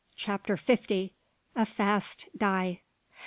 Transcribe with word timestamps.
CHAPTER 0.15 0.57
FIFTY. 0.57 1.13
A 1.55 1.63
FAST 1.63 2.27
DYE. 2.35 2.81